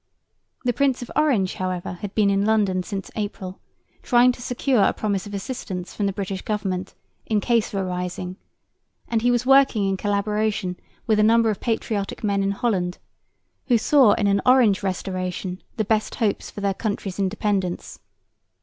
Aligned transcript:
The 0.65 0.73
Prince 0.73 1.03
of 1.03 1.11
Orange 1.15 1.53
however 1.53 1.93
had 1.93 2.15
been 2.15 2.31
in 2.31 2.43
London 2.43 2.81
since 2.81 3.11
April, 3.15 3.59
trying 4.01 4.31
to 4.31 4.41
secure 4.41 4.81
a 4.81 4.93
promise 4.93 5.27
of 5.27 5.33
assistance 5.35 5.93
from 5.93 6.07
the 6.07 6.11
British 6.11 6.41
government 6.41 6.95
in 7.27 7.39
case 7.39 7.71
of 7.71 7.79
a 7.79 7.83
rising; 7.83 8.37
and 9.07 9.21
he 9.21 9.29
was 9.29 9.45
working 9.45 9.87
in 9.87 9.97
collaboration 9.97 10.75
with 11.05 11.19
a 11.19 11.23
number 11.23 11.51
of 11.51 11.59
patriotic 11.61 12.23
men 12.23 12.41
in 12.41 12.49
Holland, 12.49 12.97
who 13.67 13.77
saw 13.77 14.13
in 14.13 14.25
an 14.25 14.41
Orange 14.43 14.81
restoration 14.81 15.61
the 15.77 15.85
best 15.85 16.15
hopes 16.15 16.49
for 16.49 16.61
their 16.61 16.73
country's 16.73 17.19
independence. 17.19 17.99